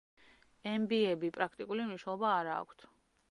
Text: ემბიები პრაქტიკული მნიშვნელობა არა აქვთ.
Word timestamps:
ემბიები 0.71 1.29
პრაქტიკული 1.37 1.87
მნიშვნელობა 1.91 2.35
არა 2.39 2.57
აქვთ. 2.65 2.89